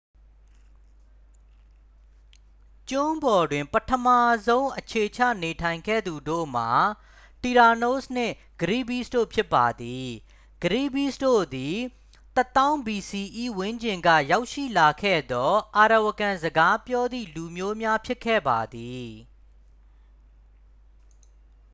[2.89, 4.07] ကျွန်းပေါ်တွင် ပထမ
[4.47, 6.69] ဆုံးအခြေချနေထိုင်ခဲ့သူတို့မှာ
[7.43, 10.07] တီရာနိုးစ် နှင့် ကရီဘီးစ် တို့ဖြစ်ပါသည်။
[10.63, 11.77] ကရီဘီးစ် တို့သည်
[12.35, 19.07] ၁၀,၀၀၀ bce ဝန်းကျင်ကရောက်ရှိလာခဲ့သော arawakan-စကားပြောသည့်လူမျိုးများ ဖြစ်ခဲ့ပါသည်။